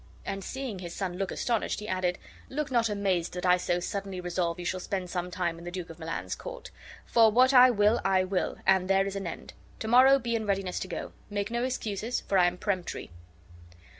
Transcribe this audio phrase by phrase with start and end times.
[0.25, 2.17] And seeing his son look astonished, he added:
[2.49, 5.69] "Look not amazed, that I so suddenly resolve you shall spend some time in the
[5.69, 6.71] Duke of Milan's court;
[7.05, 9.53] for what I will I will, and there is an end.
[9.77, 11.11] Tomorrow be in readiness to go.
[11.29, 13.11] Make no excuses, for I am peremptory."